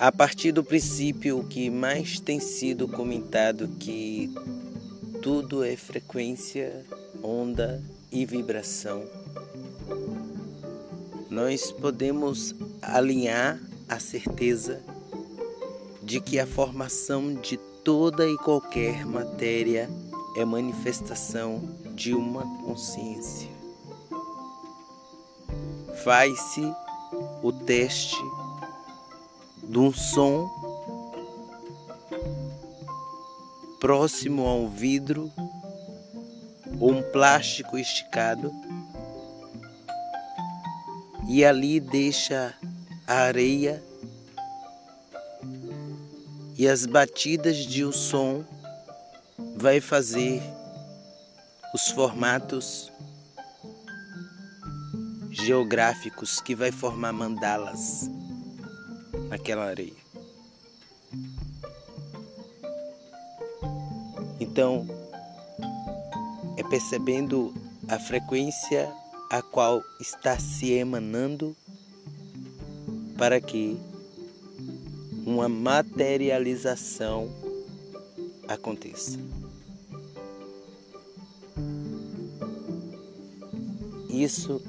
[0.00, 4.32] a partir do princípio que mais tem sido comentado que
[5.20, 6.86] tudo é frequência,
[7.22, 9.04] onda e vibração,
[11.28, 14.82] nós podemos alinhar a certeza
[16.02, 19.86] de que a formação de toda e qualquer matéria
[20.34, 23.50] é manifestação de uma consciência.
[26.02, 26.62] Faz-se
[27.42, 28.16] o teste
[29.70, 30.50] de um som
[33.78, 35.30] próximo a um vidro
[36.80, 38.52] ou um plástico esticado
[41.28, 42.52] e ali deixa
[43.06, 43.80] a areia
[46.58, 48.44] e as batidas de um som
[49.56, 50.42] vai fazer
[51.72, 52.90] os formatos
[55.30, 58.10] geográficos que vai formar mandalas
[59.30, 59.94] naquela areia.
[64.38, 64.86] Então,
[66.56, 67.54] é percebendo
[67.88, 68.92] a frequência
[69.30, 71.56] a qual está se emanando
[73.16, 73.78] para que
[75.24, 77.30] uma materialização
[78.48, 79.18] aconteça.
[84.08, 84.60] Isso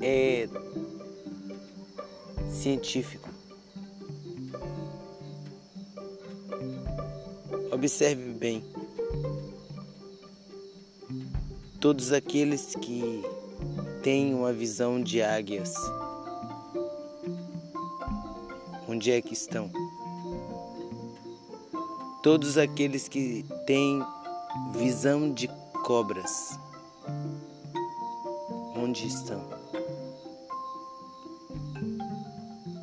[0.00, 0.48] é
[2.50, 3.27] científico.
[7.78, 8.64] Observe bem.
[11.80, 13.22] Todos aqueles que
[14.02, 15.72] têm uma visão de águias,
[18.88, 19.70] onde é que estão?
[22.20, 24.04] Todos aqueles que têm
[24.76, 25.46] visão de
[25.86, 26.58] cobras,
[28.74, 29.40] onde estão?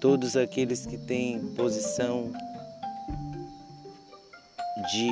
[0.00, 2.30] Todos aqueles que têm posição
[4.92, 5.10] de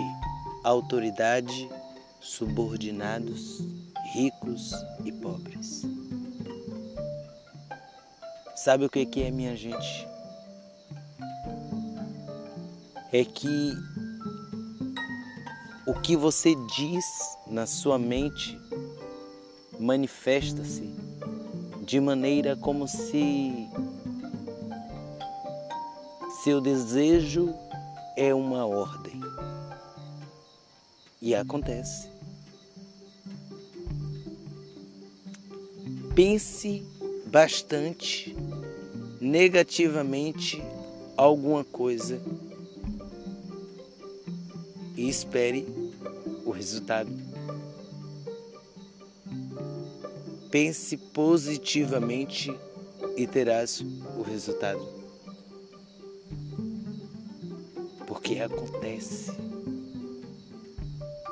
[0.62, 1.68] autoridade,
[2.20, 3.60] subordinados,
[4.12, 4.72] ricos
[5.04, 5.82] e pobres.
[8.54, 10.08] Sabe o que é, minha gente?
[13.12, 13.72] É que
[15.86, 17.04] o que você diz
[17.46, 18.58] na sua mente
[19.78, 20.94] manifesta-se
[21.84, 23.68] de maneira como se
[26.42, 27.54] seu desejo
[28.16, 29.23] é uma ordem.
[31.24, 32.10] E acontece.
[36.14, 36.86] Pense
[37.28, 38.36] bastante
[39.22, 40.62] negativamente
[41.16, 42.20] alguma coisa
[44.94, 45.66] e espere
[46.44, 47.10] o resultado.
[50.50, 52.54] Pense positivamente
[53.16, 54.86] e terás o resultado.
[58.06, 59.32] Porque acontece,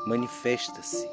[0.06, 1.08] manifesta-se.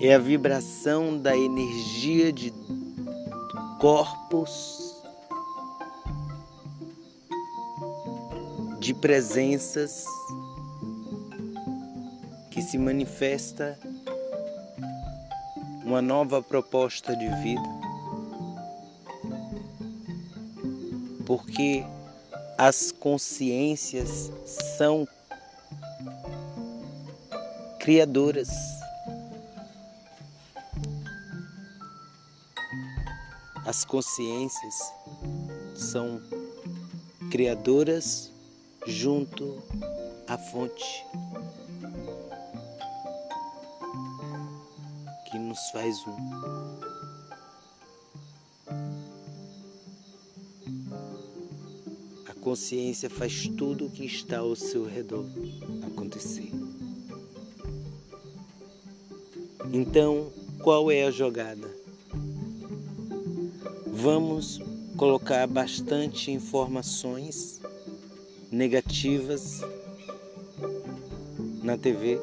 [0.00, 2.52] É a vibração da energia de
[3.78, 4.96] corpos,
[8.78, 10.04] de presenças
[12.50, 13.78] que se manifesta
[15.84, 17.80] uma nova proposta de vida.
[21.26, 21.84] Porque
[22.56, 24.30] as consciências
[24.76, 25.06] são
[27.80, 28.50] criadoras.
[33.66, 34.74] As consciências
[35.74, 36.20] são
[37.30, 38.30] criadoras
[38.86, 39.62] junto
[40.28, 41.04] à fonte.
[45.30, 46.16] que nos faz um.
[52.26, 55.24] A consciência faz tudo o que está ao seu redor
[55.86, 56.50] acontecer.
[59.72, 60.32] Então,
[60.62, 61.68] qual é a jogada?
[63.86, 64.60] Vamos
[64.96, 67.60] colocar bastante informações
[68.50, 69.60] negativas
[71.62, 72.18] na TV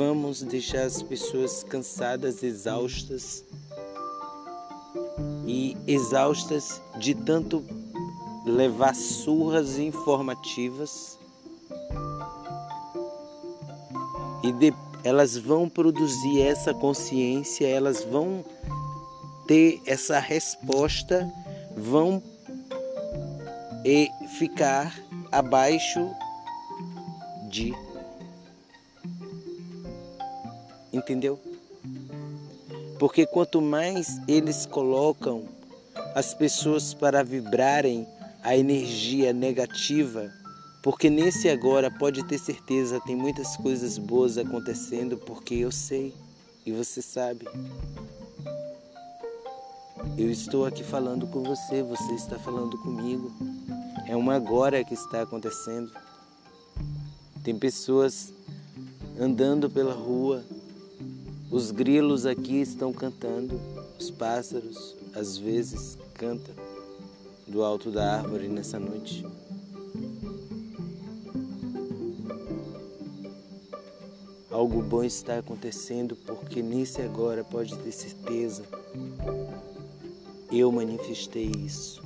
[0.00, 3.44] vamos deixar as pessoas cansadas, exaustas
[5.46, 7.62] e exaustas de tanto
[8.46, 11.18] levar surras informativas
[14.42, 18.44] e de, elas vão produzir essa consciência, elas vão
[19.46, 21.30] ter essa resposta,
[21.76, 22.22] vão
[23.84, 24.08] e
[24.38, 24.94] ficar
[25.32, 26.08] abaixo
[27.48, 27.74] de
[30.92, 31.38] Entendeu?
[32.98, 35.44] Porque quanto mais eles colocam
[36.14, 38.06] as pessoas para vibrarem
[38.42, 40.32] a energia negativa,
[40.82, 46.14] porque nesse agora pode ter certeza tem muitas coisas boas acontecendo, porque eu sei
[46.64, 47.46] e você sabe.
[50.16, 53.30] Eu estou aqui falando com você, você está falando comigo.
[54.06, 55.92] É um agora que está acontecendo.
[57.44, 58.32] Tem pessoas
[59.18, 60.42] andando pela rua,
[61.50, 63.60] os grilos aqui estão cantando,
[63.98, 66.54] os pássaros às vezes cantam
[67.46, 69.26] do alto da árvore nessa noite.
[74.60, 78.62] Algo bom está acontecendo porque nisso agora pode ter certeza.
[80.52, 82.02] Eu manifestei isso.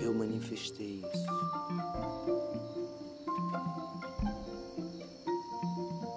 [0.00, 1.26] Eu manifestei isso.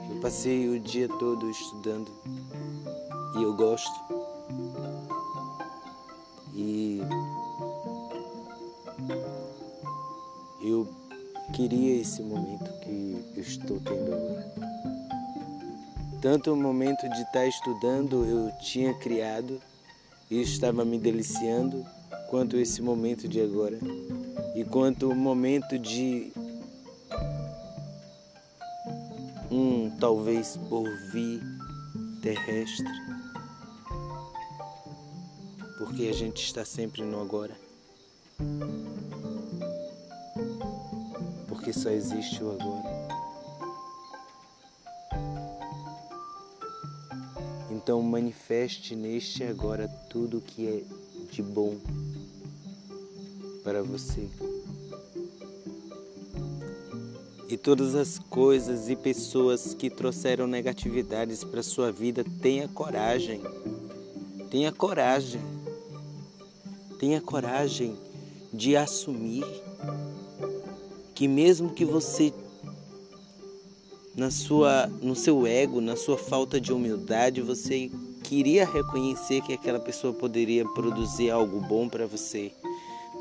[0.08, 2.12] Eu passei o dia todo estudando
[3.40, 4.01] e eu gosto.
[11.52, 14.54] Queria esse momento que eu estou tendo agora.
[16.22, 19.60] Tanto o momento de estar estudando eu tinha criado
[20.30, 21.86] e estava me deliciando,
[22.30, 23.78] quanto esse momento de agora.
[24.56, 26.32] E quanto o momento de
[29.50, 31.42] um talvez porvir
[32.22, 32.88] terrestre.
[35.78, 37.56] Porque a gente está sempre no agora.
[41.72, 42.84] Porque só existe o agora.
[47.70, 50.84] Então manifeste neste agora tudo o que é
[51.32, 51.78] de bom
[53.64, 54.28] para você.
[57.48, 63.42] E todas as coisas e pessoas que trouxeram negatividades para sua vida, tenha coragem.
[64.50, 65.42] Tenha coragem.
[67.00, 67.98] Tenha coragem
[68.54, 69.71] de assumir
[71.22, 72.34] que mesmo que você
[74.16, 77.92] na sua, no seu ego, na sua falta de humildade, você
[78.24, 82.52] queria reconhecer que aquela pessoa poderia produzir algo bom para você,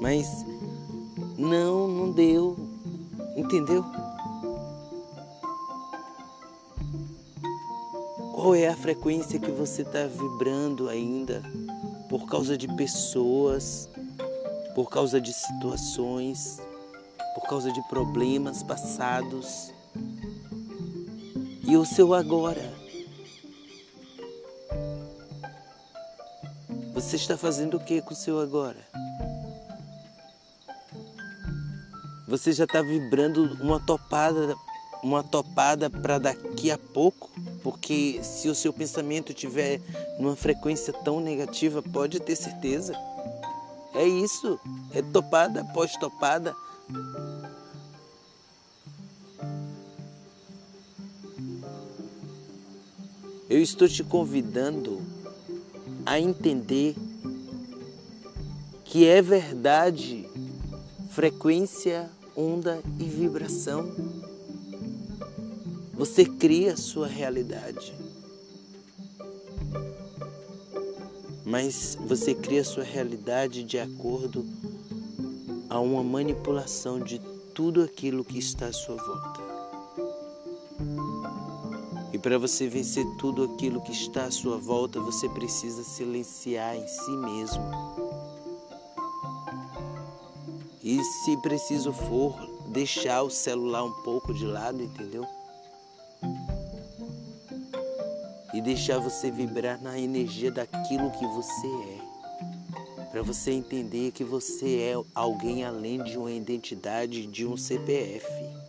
[0.01, 0.27] mas
[1.37, 2.57] não, não deu,
[3.37, 3.85] entendeu?
[8.35, 11.43] Qual é a frequência que você está vibrando ainda
[12.09, 13.91] por causa de pessoas,
[14.75, 16.63] por causa de situações,
[17.35, 19.73] por causa de problemas passados?
[21.71, 22.69] e o seu agora.
[26.93, 28.77] Você está fazendo o que com o seu agora?
[32.27, 34.57] Você já está vibrando uma topada,
[35.01, 37.31] uma topada para daqui a pouco,
[37.63, 39.81] porque se o seu pensamento tiver
[40.19, 42.95] numa frequência tão negativa, pode ter certeza.
[43.95, 44.59] É isso,
[44.93, 46.53] é topada após topada.
[53.61, 55.03] Eu estou te convidando
[56.07, 56.97] a entender
[58.87, 60.27] que é verdade
[61.11, 63.95] frequência, onda e vibração.
[65.93, 67.93] Você cria a sua realidade.
[71.45, 74.43] Mas você cria a sua realidade de acordo
[75.69, 77.21] a uma manipulação de
[77.53, 79.60] tudo aquilo que está à sua volta
[82.21, 87.11] para você vencer tudo aquilo que está à sua volta, você precisa silenciar em si
[87.13, 87.63] mesmo.
[90.83, 92.37] E se preciso for,
[92.69, 95.27] deixar o celular um pouco de lado, entendeu?
[98.53, 103.07] E deixar você vibrar na energia daquilo que você é.
[103.11, 108.60] Para você entender que você é alguém além de uma identidade, de um CPF.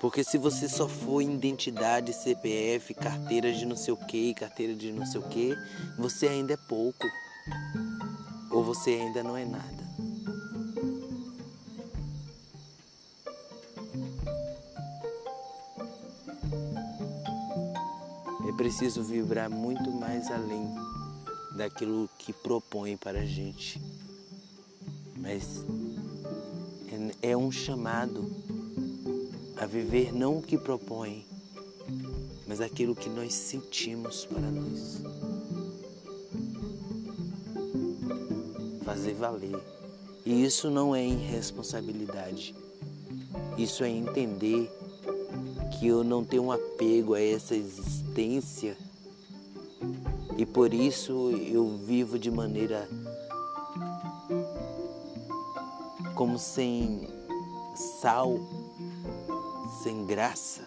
[0.00, 4.92] Porque se você só for identidade, CPF, carteira de não sei o que, carteira de
[4.92, 5.56] não sei o que,
[5.98, 7.04] você ainda é pouco.
[8.50, 9.88] Ou você ainda não é nada.
[18.48, 20.68] É preciso vibrar muito mais além
[21.56, 23.82] daquilo que propõe para a gente.
[25.16, 25.64] Mas
[27.22, 28.47] é, é um chamado
[29.60, 31.26] a viver não o que propõe,
[32.46, 35.02] mas aquilo que nós sentimos para nós.
[38.84, 39.58] Fazer valer.
[40.24, 42.54] E isso não é irresponsabilidade.
[43.56, 44.70] Isso é entender
[45.78, 48.76] que eu não tenho um apego a essa existência
[50.38, 52.88] e por isso eu vivo de maneira
[56.14, 57.08] como sem
[57.74, 58.38] sal,
[59.82, 60.62] sem graça.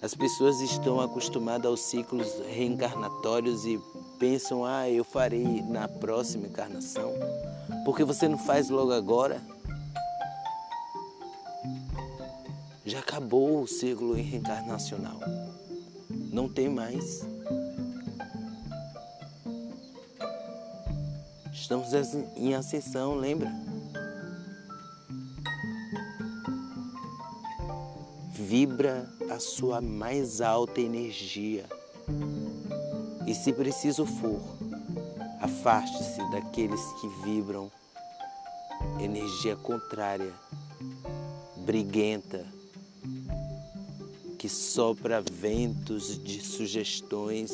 [0.00, 3.80] As pessoas estão acostumadas aos ciclos reencarnatórios e
[4.18, 7.12] pensam, ah, eu farei na próxima encarnação.
[7.84, 9.42] Porque você não faz logo agora?
[12.84, 15.18] Já acabou o ciclo reencarnacional.
[16.10, 17.26] Não tem mais.
[21.52, 21.88] Estamos
[22.36, 23.67] em ascensão, lembra?
[28.48, 31.66] Vibra a sua mais alta energia.
[33.26, 34.40] E se preciso for,
[35.38, 37.70] afaste-se daqueles que vibram
[38.98, 40.32] energia contrária,
[41.58, 42.46] briguenta,
[44.38, 47.52] que sopra ventos de sugestões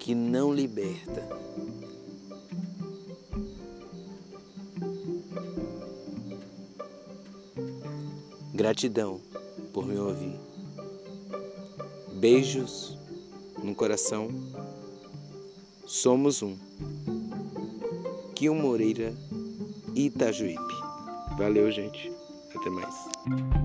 [0.00, 1.28] que não liberta.
[8.60, 9.22] Gratidão
[9.72, 10.38] por me ouvir.
[12.12, 12.94] Beijos
[13.62, 14.28] no coração.
[15.86, 16.58] Somos um.
[18.34, 19.14] Kio Moreira,
[19.94, 20.74] Itajuípe.
[21.38, 22.12] Valeu, gente.
[22.54, 23.59] Até mais.